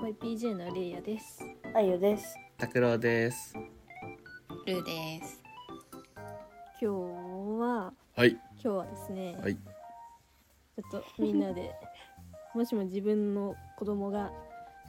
[0.00, 1.44] YPJ のレイヤです。
[1.74, 2.34] あゆです。
[2.56, 3.54] 拓郎です。
[4.64, 5.42] ルーです。
[6.80, 6.86] 今日
[7.60, 8.30] ははい。
[8.30, 9.54] 今日はですね、はい。
[9.54, 11.74] ちょっとみんなで
[12.56, 14.32] もしも自分の子供が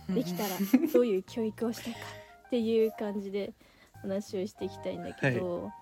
[0.08, 0.50] できたら
[0.94, 2.00] どういう教育をしたいか
[2.48, 3.54] っていう感じで
[4.02, 5.74] 話をしていきたいんだけど、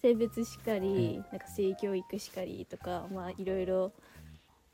[0.00, 3.92] 性別しかり、なんか性教育しかりとかまあいろいろ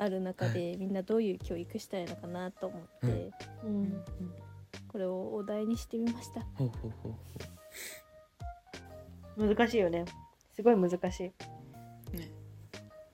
[0.01, 3.31] ある中で、みんなどういう教育したいのかなと思って、
[3.64, 4.03] うん。
[4.89, 6.40] これをお題にしてみました。
[6.54, 7.14] ほうほうほ
[9.36, 10.07] う難しいよね。
[10.54, 12.17] すごい難しい。
[12.17, 12.31] ね、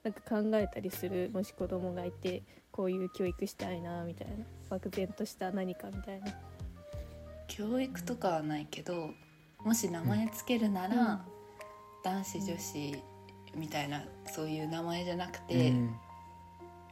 [0.04, 6.26] なんか考えたりするもし子供がいてこういう教育したいなみたいな漠然とした何かみたいな
[7.48, 9.10] 教育とかはないけど、
[9.64, 11.18] もし名前つけるなら、うん
[12.04, 13.02] 男子女子
[13.56, 15.96] みたいなそういう名前じゃなくて、うん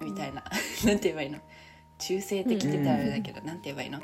[0.00, 0.42] みたいな
[0.84, 1.38] なんて言えばいいの？
[1.98, 4.00] 中性的って言ったらあれだけど、なんて言えばいいの？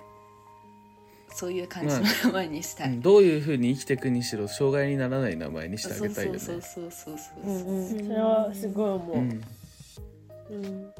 [1.32, 2.88] そういう感じの名前にしたい。
[2.88, 6.38] うんどういうふうに生きていくにしろ障害にならない名前にしてあそうげたいよね。
[6.38, 7.72] そうそうそうそううんそう。
[7.72, 8.06] うん。
[8.06, 9.16] それはすごい思う。
[9.16, 9.22] うう
[10.56, 10.64] ん。
[10.82, 10.92] ん。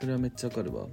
[0.00, 0.86] それはめっちゃわかるわ。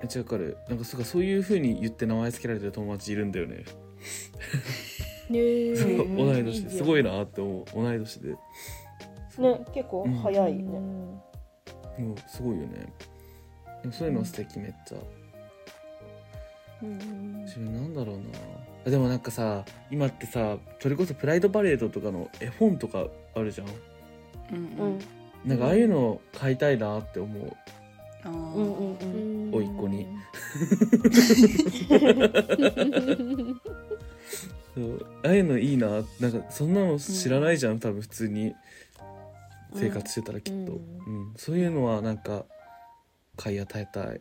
[0.00, 0.56] めっちゃわかる。
[0.68, 3.56] なんかそうかそういうふうに言って名前つけられてる友達いるんだよね。
[3.56, 3.64] ね
[5.76, 7.64] そううん同い年ですごいいなって思う。
[7.74, 8.34] 同い年で。
[9.38, 10.78] ね、結構早いね。
[10.78, 11.20] も
[12.14, 12.92] うすごいよね。
[13.90, 14.98] そういうの素敵めっちゃ。
[16.82, 17.44] うん。
[17.44, 17.94] 自分なん。
[17.94, 18.16] だろう
[18.84, 19.20] なでもなん。
[19.20, 23.68] かさ今ってさそれこそプライドパレードとかの絵本とかあるじゃん。
[24.52, 24.56] うん。
[24.78, 24.98] うん。
[25.44, 25.58] なん。
[25.58, 27.52] かああいうの買いたいなって思う
[28.24, 28.96] あーうん。
[28.98, 29.48] うん。
[29.48, 29.54] うん。
[29.54, 30.06] おいっ子に
[34.74, 35.88] そうああいうのいいな
[36.20, 36.32] なん。
[36.32, 36.72] かそん。
[36.74, 38.54] なの知らないじゃん、多分普通に
[39.74, 41.34] 生活してたらきっと、ううん。
[41.36, 42.44] そういうのはなんか
[43.36, 44.20] 買い与えたい。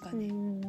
[0.00, 0.60] 確かに。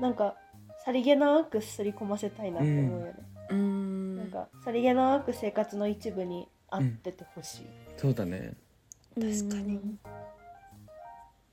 [0.00, 0.36] なんか、
[0.84, 3.14] さりげなくすり込ませたいなって思うよね。
[3.50, 4.16] うん。
[4.16, 7.66] なんか、さりげなく生活の一部に合っててほしい。
[7.96, 8.54] そうだね。
[9.14, 9.80] 確かに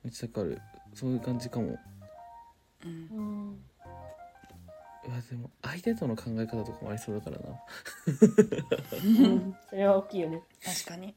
[0.03, 0.61] めっちゃわかる。
[0.93, 1.77] そういう感じかも。
[2.85, 3.57] うん
[5.05, 5.11] うん。
[5.11, 7.59] うわでも相手との考え方とかもありそうだからな
[9.03, 10.41] うんそれは大きいよね。
[10.63, 11.15] 確かに。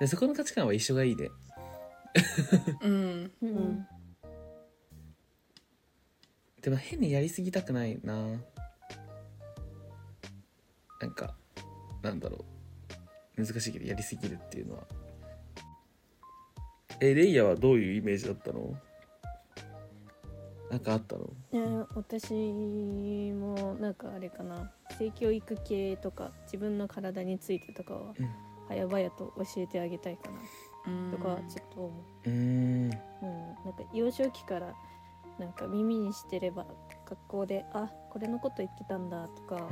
[0.00, 1.28] でそこの価値観は一緒がいいね
[2.82, 3.32] うん。
[3.42, 3.86] うんうん
[6.60, 8.26] でも変にやりすぎたくないなな
[11.06, 11.36] んか
[12.02, 12.44] なんだろ
[13.36, 14.82] う難しいけどやりすぎるっていうのは
[17.00, 18.74] えレイヤはどういうイメージだったの？
[20.70, 21.24] なんかあったの？
[21.52, 22.32] ね私
[23.32, 24.70] もなんかあれかな。
[24.98, 28.30] 性教育系とか自分の体についてとかはうん。
[28.68, 30.92] 早々と教えてあげたいかな。
[30.92, 31.10] うん。
[31.10, 31.88] とかちょっと思
[32.24, 32.28] う。
[32.28, 32.90] ーん。
[32.90, 34.74] う、うん、なんか幼少期から
[35.38, 36.66] なんか耳にしてれば
[37.08, 39.68] 学校であこれのこと言ってたんだとか、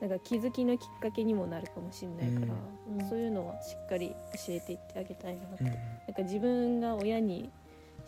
[0.00, 2.54] なんか気づきのきっかけにもなるかもしれないから、
[2.94, 3.08] うん。
[3.08, 4.14] そういうのはしっかり教
[4.54, 5.68] えていってあげたいなって、うん。
[5.68, 7.50] なんか自分が親に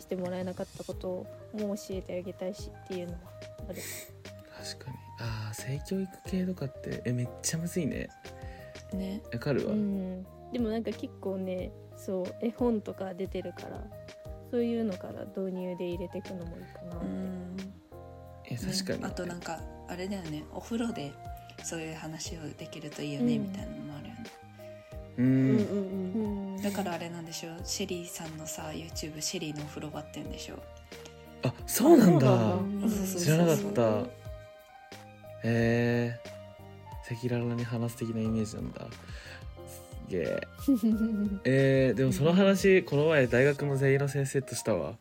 [0.03, 3.19] してもらえなかったことをもう教えてあげたいしっていうのは
[3.69, 3.79] ある。
[4.61, 4.97] 確かに。
[5.19, 8.09] ああ性教育系とかってえめっちゃむずいね。
[8.93, 9.21] ね。
[9.31, 13.81] わかるわ、うん、でもなんか結構ねそう絵本とか出てるから
[14.51, 17.57] そういうのから導入で入れていくのもいいかなって、うん。
[18.45, 20.43] え確かに、ねあとなんかあれだよね。
[20.53, 21.13] お風呂で
[21.63, 23.43] そういう話をできるといいよね、うん。
[23.43, 23.82] みたいなの
[25.17, 25.25] うん。
[25.25, 26.61] うん。
[26.61, 27.25] だからあれなん。
[27.25, 28.37] でしょうシェリーさん。
[28.37, 30.31] のさ YouTube シェリーのお風呂場って言うん。
[30.31, 30.59] でしょう
[31.43, 32.19] あそうなん。
[32.19, 32.57] だ
[33.19, 33.81] 知らなかった
[35.45, 36.19] へえ
[37.05, 38.71] 赤裸々に話す的なイメージなん。
[38.71, 38.87] だ
[39.67, 40.41] すげえ
[41.45, 44.93] えー、でもその話この前大学の全員の先生としたわ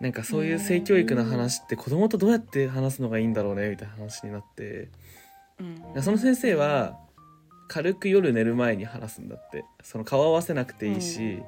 [0.00, 0.12] なん。
[0.12, 3.34] かそういう性教育の話って子供とどうやって話すのがいいん。
[3.34, 4.88] だろうねみたいな話になって
[5.60, 6.02] うん。
[6.02, 6.98] その先生は
[7.68, 9.64] 軽く夜寝る前に話すんだって。
[9.82, 11.42] その顔合わせなくていいし、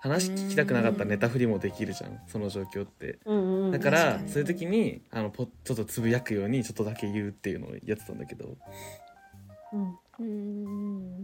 [0.00, 2.20] 話聞きたくなかったら寝たふりもできるじゃん。
[2.26, 3.18] その状況って。
[3.24, 3.70] うんうん。
[3.72, 8.56] だからそういう時にあのポちょっとつぶやくようにちょっとだけ言うっていうのをやってたんだけど。
[9.72, 9.98] うん。
[10.20, 10.24] う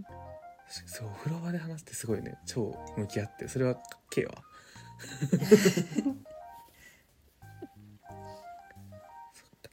[0.00, 0.04] ん。
[0.86, 2.38] そうお風呂場で話すってすごいね。
[2.46, 3.48] 超向き合って。
[3.48, 4.32] それは かっけえわ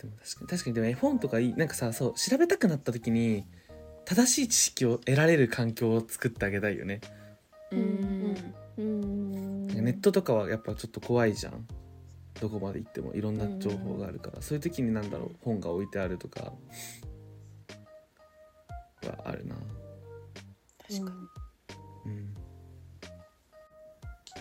[0.01, 1.54] でも確かに確かにでも絵本とかいい。
[1.56, 3.45] なんかさそう調べたくなった時に
[4.13, 7.00] 正しい知識を得られる環境を作ってあげたいよね。
[7.72, 8.36] うん。
[8.78, 9.68] うん。
[9.68, 11.66] ネットとかはやっぱちょっと怖いじゃん。
[12.42, 16.52] どこまで行ってもいろんな情報があるから、そういう時になんだろう本が置いてあるとかは
[19.24, 19.56] あるな。
[20.90, 21.12] 確か
[22.06, 22.12] に。
[22.12, 22.36] うん。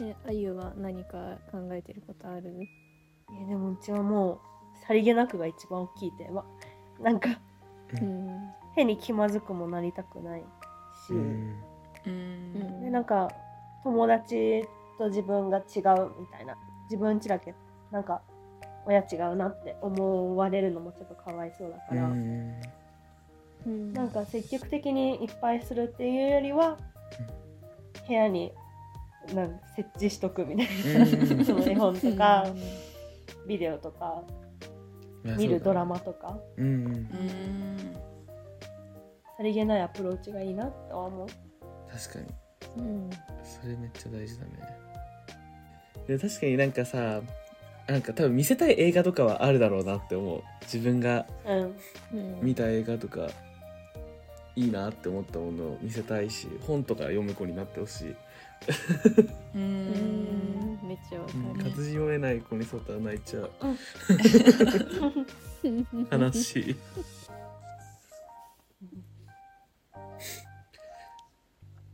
[0.08, 2.52] えあゆは何か考えてることある？
[3.40, 4.40] えでもうちはも
[4.82, 6.44] うさりげなくが一番大きいテーマ。
[7.00, 7.40] なんか。
[8.02, 10.44] うん変に気まずくもなりたくない
[11.06, 11.62] し、うん。
[12.06, 12.80] うん。
[12.82, 13.30] でなんか
[13.82, 14.64] 友達
[14.98, 15.64] と自分が違う
[16.18, 16.56] みたいな。
[16.90, 17.54] 自分ちだけ
[17.92, 18.20] なんか
[18.84, 22.60] 親違うなって思われるのもちょっとかわいそうだかうら、ん。
[23.66, 23.92] うん。
[23.92, 26.76] なんか積極的にいっぱいするっていうよりは、
[28.08, 28.52] 部屋に
[29.34, 31.04] なん設置しとくみたいう
[31.36, 31.38] ん。
[31.38, 32.56] なその絵本とかうん。
[33.46, 34.24] ビデオとか
[35.36, 36.36] 見るドラマとか
[39.40, 41.28] さりげないアプローチがいいなとは思う。
[41.90, 42.26] 確かに。
[42.76, 43.10] うん。
[43.42, 44.50] それめっちゃ大事だね。
[46.06, 47.22] で確かになんかさ
[47.88, 50.42] なんか多分見せたい映画とかはあるだろうなって思う。
[50.64, 51.24] 自分が
[52.42, 53.28] 見た映画とか
[54.56, 58.16] いいなって思ったものを見せたいし本とか読む子になってほしい、う
[59.54, 59.62] うん。
[59.62, 63.50] んめっちゃわかうん、る活字読めない子にそうたら泣いちゃう。
[65.64, 66.20] うん。
[66.22, 66.76] 悲しい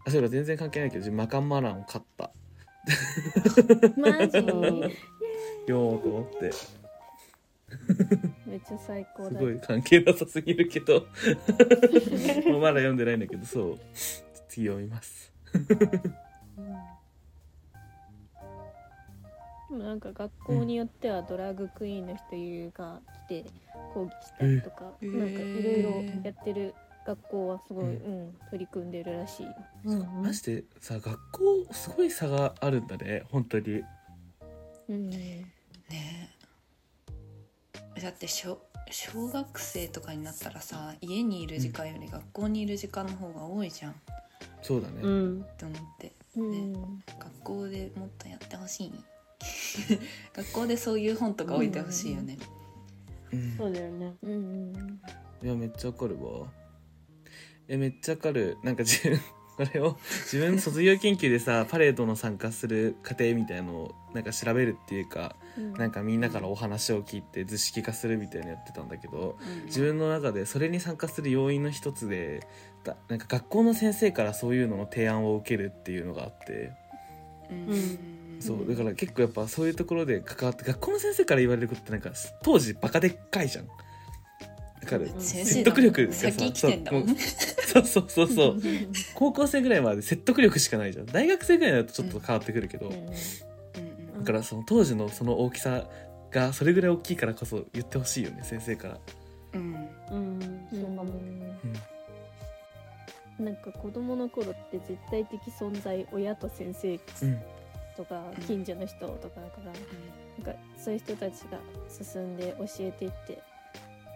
[0.06, 2.30] あそういえば全然関係ないけど自分マカンマランを買った。
[3.96, 4.38] マジ？
[4.38, 4.42] う
[4.86, 4.92] ん
[5.66, 6.52] 読もうと思って。
[8.46, 9.30] めっちゃ最高だ。
[9.30, 11.06] すごい関係なさすぎるけど。
[12.48, 13.78] もうまだ読んでないんだけどそう。
[14.48, 15.32] 次読みます。
[19.68, 23.44] でもなんか学校によってはドラッグクイーンの人が来て
[23.92, 25.90] 講義したりとか、えなんかいろいろ
[26.22, 26.72] やってる
[27.06, 29.46] 学校はすごい、ううん取り組んでるらしい。
[29.84, 33.82] うんマジでさ学校すごい差があるんだね本当に。
[34.88, 35.10] うん。
[35.10, 35.46] ね。
[37.94, 38.58] えだって小
[38.90, 43.92] 小学生とかになったらさ家にいる時間より学校にいる時間の方が多いじゃん。
[43.92, 43.94] っ
[44.62, 45.46] そうだね、うん。
[45.56, 46.12] て思って。
[46.36, 46.72] うん
[47.18, 48.92] 学校でもっとやってほしい。
[50.34, 52.36] 学校でそういう本とか置いてほしいよね。
[53.32, 53.56] うん。
[53.56, 54.16] そうだよね。
[54.22, 55.00] うん。
[55.42, 56.48] いやめっちゃわかるわ
[57.68, 58.58] えめっちゃわかる。
[58.62, 59.20] なんか自分
[59.56, 65.72] これを自分卒業研究でさパレードの参加する過程みたいのをなんか調べるっていうかうん。
[65.72, 69.64] なんかみんなからお話を聞いて図式化するみたいなのやってたんだけどうん。
[69.66, 72.46] 自分の中でそれに参加する要因の一つで
[72.84, 76.72] だなんか学校の先生からそういうのの提案を受けるっていうのがあって
[77.50, 78.16] うん。
[78.40, 82.12] そうだから結構やっぱそういうところで関わって学校の先生から言われることってなんか
[82.42, 83.66] 当時バカでっかいじゃん。
[83.66, 83.72] だ
[84.86, 85.20] からうん。
[85.20, 86.92] 先生説得力がさ先来てんだ。
[86.92, 88.60] もんそうそうそうそう。
[89.14, 91.06] 高校生ぐらいまで説得力しかないじゃん。
[91.06, 93.06] 大学生ぐらいだとちょっと変わってくるけど、うんうん
[94.18, 95.84] だからその当時のその大きさ
[96.32, 98.98] がそれぐらい大きいからこそ言ってほしいよね先生から。
[99.54, 99.88] うん。
[100.10, 101.04] うん、そうかも。
[103.38, 107.38] なんか子供の頃って絶対的存在親と先生うん
[107.96, 108.44] とかうん。
[108.44, 109.72] 近所の人とかだから、
[110.44, 113.42] なんかそういう人たちが進んで教えていって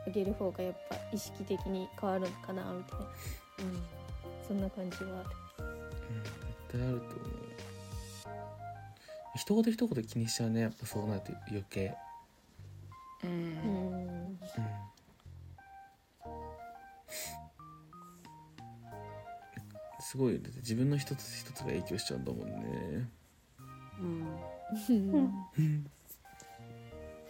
[0.06, 3.06] あげる方がやっぱ意識的に変わるのかなみたいな。
[4.47, 5.64] そんな感じはある。
[5.64, 6.26] うん絶
[6.73, 7.20] 対あると思う。
[9.37, 11.94] 一言一言気にしちゃうねやっぱそうなると余計。
[13.23, 13.32] ううん。
[13.55, 14.38] んうん
[20.00, 20.50] すごいよね。
[20.56, 23.08] 自分の一つ一つが影響しちゃうんだもんね。
[24.01, 24.27] うん
[24.89, 25.86] うん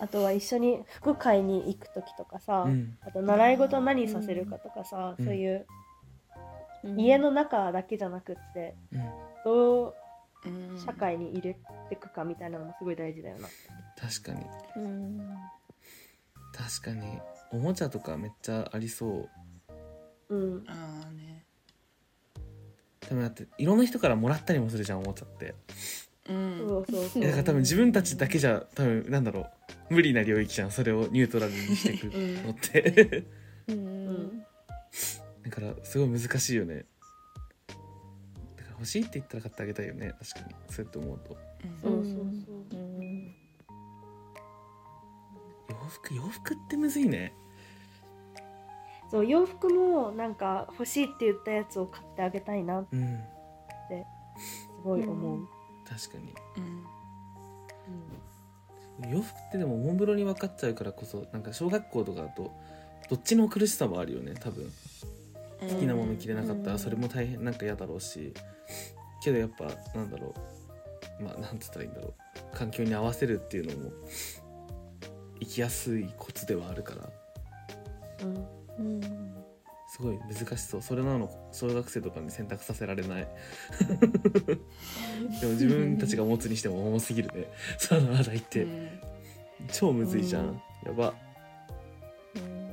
[0.01, 2.97] あとは一緒に服買いに行く時とかさ、うん。
[3.03, 5.25] あと習い事何させるかとかさ、うん。
[5.25, 5.67] そういう
[6.83, 6.99] うん。
[7.01, 9.01] 家の中だけじゃなくってうん。
[9.45, 9.95] どう
[10.47, 10.79] うん。
[10.79, 11.61] 社会に入れて
[11.93, 13.49] いくかみたいなのもすごい大事だよな。
[14.01, 14.47] 確かに。
[14.77, 15.37] うん。
[16.53, 17.21] 確かに。
[17.53, 19.29] おもちゃとかめっちゃありそう。
[20.31, 20.73] うん、あ
[21.07, 21.45] あね。
[23.07, 25.55] でもだっていろんな人からもらったりもするじゃんおもちゃって
[26.31, 26.59] うん。
[26.59, 27.23] そうそうそう。
[27.23, 29.95] だから多分自分たちだけじゃ多分なんだろう。
[29.95, 30.71] 無理な領域じゃん。
[30.71, 32.07] それをニュートラルにしていく。
[32.17, 32.35] うん。
[32.45, 33.25] のって。
[33.69, 34.43] うん。
[35.43, 36.85] だからすごい難しいよね。
[38.57, 40.13] だから欲しいって言ったら買ってあげたいよね。
[40.21, 40.55] 確かに。
[40.69, 41.37] そうやって思うと。
[41.83, 42.79] そうそうそう。
[42.79, 42.83] う。
[42.83, 43.35] ん
[45.69, 47.33] 洋服洋服ってむずいね。
[49.11, 53.19] そう洋服もなんか欲しいって言ったやつを買ってあげたいなってうん。
[54.39, 55.49] すごい思う。
[55.91, 56.35] 確かに。
[59.03, 59.11] うん。
[59.13, 62.53] 洋服ってでもおもむろに分かっちゃうからこそなんか小学校とかだと
[63.09, 64.71] どっちの苦しさもあるよね多分。
[65.61, 68.33] 好きなもの着れなかったらそれも大変なんか嫌だろうし。
[69.23, 70.35] けどやっぱなんだろ
[71.21, 71.23] う。
[71.23, 72.15] まあなんつったらいいんだろ
[72.55, 72.57] う。
[72.57, 73.91] 環境に合わせるっていうのも
[75.41, 77.11] 生きやすいコツではあるから。
[78.23, 78.47] うん。
[78.79, 79.40] うん
[79.91, 80.83] すごい難しそう。
[80.83, 83.27] それなの小学生とかに選択させられない。
[85.41, 87.49] でも自分たちが持つにしても重すぎるね。
[87.77, 88.89] その話題って、うん。
[89.73, 90.61] 超むずいじゃん、うん。
[90.87, 91.13] やば。
[92.37, 92.71] うん。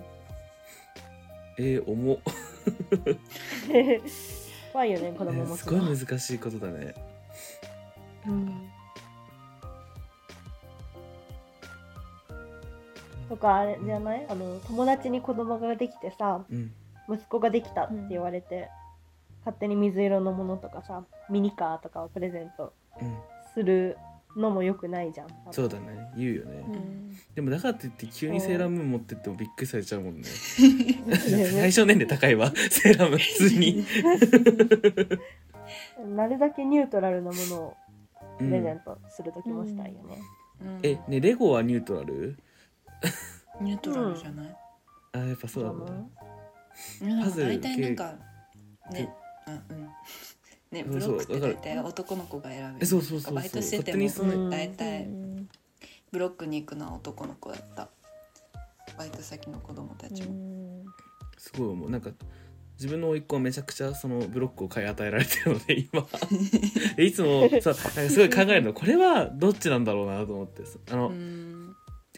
[1.57, 2.17] えー、重っ。
[4.71, 6.93] 怖いよね子供持つすごいの、難しいことだね。
[8.27, 8.69] うん、
[13.29, 14.27] とかあれじゃない？
[14.29, 16.71] あの友達に子供ができてさうん
[17.09, 18.69] 息子ができたって言われて、
[19.39, 23.17] 勝手に水色のものとかさミニカーとかをプレゼントうん。
[23.53, 23.97] する
[24.35, 25.27] のもよくないじゃん。
[25.27, 26.11] 多分そうだね。
[26.15, 27.17] 言うよね、うん。
[27.33, 30.27] でもだからといって急にセーラームーン持ってってもびっくりされちゃうもんね。
[31.07, 32.53] だよね対象年齢高いわ。
[32.69, 33.85] セーラームーン普通に、
[36.15, 37.77] なるだけニュートラルなものを
[38.39, 40.21] うんプレゼントする時もしたいよね、
[40.61, 40.79] うん。
[40.83, 42.37] えねレゴはニュートラル？
[43.61, 44.55] ニュートラルじゃない、
[45.13, 46.11] あやっぱそうだねうん、
[47.24, 48.13] パズル大体なんか
[48.91, 49.10] ね
[49.46, 49.89] あうん。
[50.72, 52.79] ねブロックって大体男の子が選ぶ。
[52.81, 53.36] えそうそうそうそう。
[53.36, 55.50] バイトしてても大う体ん。
[56.12, 57.89] ブロックに行くのは男の子だった。
[58.98, 60.86] バイト先の子供たちうも、ん。
[61.38, 62.12] すごいもうなんか
[62.75, 66.07] 自分の甥っ子はめちゃくちゃそのブロックを買い与えられてるので 今。
[66.96, 71.56] でいつもさなんかすごい考えるのこれはどっちなんだろうなと思ってあの、うん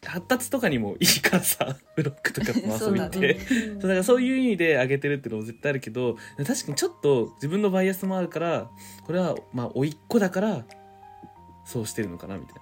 [0.06, 3.40] 発達とかにもいいからさ ブロックとかの遊びって。
[3.40, 8.70] そうだからそういう意味であげてるっていうのも絶対あるけど確かにちょっと自分のバイアスもあるから
[9.06, 10.66] これはまあ甥っ子だから
[11.66, 12.62] そうしてるのかなみたいな。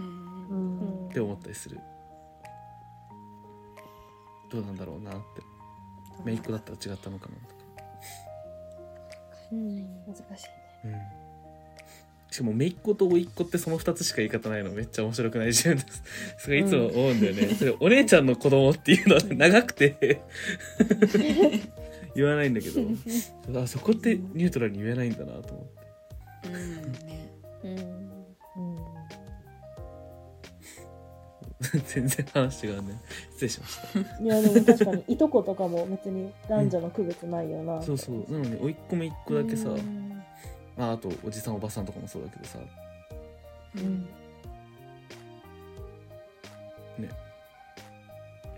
[0.00, 0.48] うん。
[0.48, 1.78] うんって思ったりする。
[4.50, 5.20] どうなんだろうなって。
[6.24, 7.60] 姪っ子だったら違ったのかなとか。
[9.52, 10.20] うん難し
[10.84, 11.20] いね。
[11.24, 11.29] うん
[12.30, 16.02] しかも姪っ子と甥っ子ってその2つしか言い方ないのめっちゃ面白くない自分です。
[16.38, 20.20] それいつも思うんだよね、それお姉ちゃんの子供っていうのは長くて。
[22.14, 22.80] 言わないんだけど。
[23.60, 25.66] あそこってニュートラルに言えないんだなと思っ
[26.42, 26.48] て。
[26.48, 26.82] うん。
[27.08, 27.30] ね
[27.64, 28.76] うん。
[31.86, 33.00] 全然話違うね。
[33.32, 34.22] 失礼しました。
[34.22, 38.32] いやでも確かにいとことかも別に男女の区別ないよな、そうそう。
[38.32, 40.09] なのに甥っ子姪っ子だけさ、うん
[40.76, 42.58] まああとおじさんおばさんとかもそうだけどさ。
[43.76, 44.08] うん。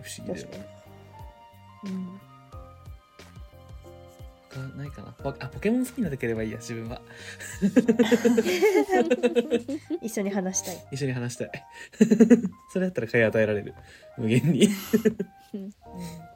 [0.02, 0.66] 不思議だよね。
[1.84, 2.20] に、うん。
[4.50, 5.12] 他ないかな。
[5.12, 7.00] ポあポケモン好きになければいいや自分は。
[10.02, 10.86] 一緒に話したい。
[10.90, 11.50] 一緒に話したい。
[12.72, 13.74] それだったら買い与えられる。
[14.18, 14.68] 無限に。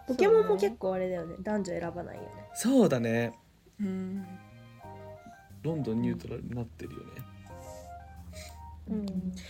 [0.06, 1.36] ポケモンも結構あれだよね。
[1.40, 2.28] 男女選ばないよね。
[2.54, 3.34] そうだね。
[3.80, 4.26] うん
[5.66, 7.06] どんどんニュートラルになってるよね。
[8.88, 9.06] うん。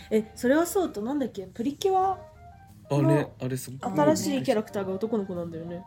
[0.09, 1.45] えそれはそうとなんだっけ？
[1.45, 2.17] プリキュア？
[2.89, 5.83] あねあれすごく新しいキャラクターが男の子なんだよね、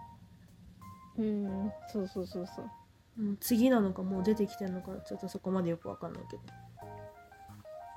[1.19, 2.71] うんそうそうそうそう。
[3.19, 6.43] うん、次なのかもう出てきてるのかちょっとそこまでよくわかんないけど。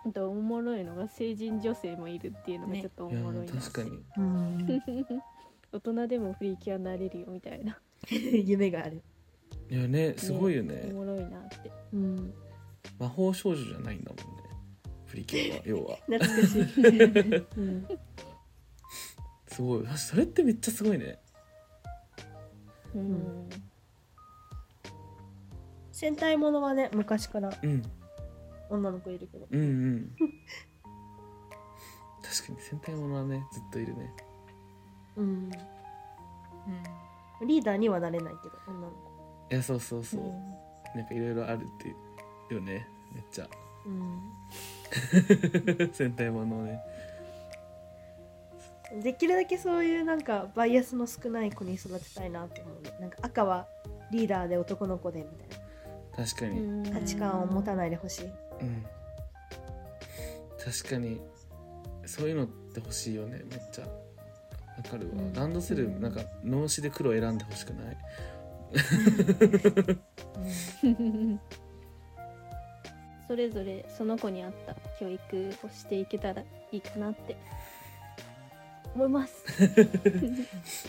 [0.06, 2.82] あとおもろいのが成人女性もいるっていうのがね。
[2.82, 4.04] ちょっとおもろいな、確かに。
[4.18, 4.68] うん。
[5.72, 9.02] 大人でもプリキュアになれるよみたいな、 夢がある
[9.74, 10.84] いやねすごいよね。
[10.92, 11.72] おもろいなって。
[11.94, 12.32] うん。
[13.00, 14.44] 魔法少女じゃないんだもんね。
[15.08, 15.96] プリキュアは 要は。
[16.06, 17.88] 懐かしい、うん、
[19.48, 19.88] すごい。
[19.98, 21.18] それってめっちゃすごいね。
[22.94, 23.50] うん。
[25.92, 27.82] 戦隊ものはね昔からうん。
[28.70, 29.48] 女の子いるけど。
[29.50, 29.66] うんう
[29.96, 30.16] ん。
[32.22, 34.14] 確かに戦隊ものはねずっといるね。
[35.18, 35.50] うん。
[37.48, 39.13] リーダーにはなれないけど女の子
[39.54, 41.60] いやそうそうそう、なんかいろいろあるっ
[42.50, 42.88] てよね。
[43.14, 43.48] めっちゃ。
[43.86, 44.32] うん。
[45.94, 46.82] 戦隊ものね。
[49.04, 52.82] できるだけそういうなんかバイアスの少ない子に育てたいなって思う。
[52.82, 53.68] ねなんか赤は
[54.12, 56.60] リーダーで男の子でみたい確かに。
[56.60, 58.30] うん、な価値観を持たないでほしい。
[60.64, 61.22] 確かに。
[62.08, 63.44] そういうのって欲しいよね。
[63.52, 63.86] めっちゃ。
[63.86, 65.34] わかるわ、うん。
[65.34, 67.98] ランドセルなんか脳死で黒選んでほしくない？
[73.28, 77.36] それぞれその子に合った教育をしていけたらいいかなって。
[78.96, 79.44] 思います。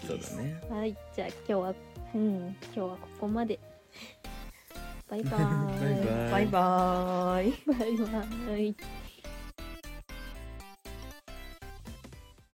[0.07, 0.61] そうだね。
[0.69, 0.97] はい。
[1.15, 1.75] じゃあ今日は
[2.15, 3.59] うん今日はここまで。
[5.09, 6.31] バイバーイ。
[6.31, 7.43] バイバイ。
[7.43, 7.55] バイバーイ。
[7.67, 7.97] バイ
[8.49, 8.77] バイ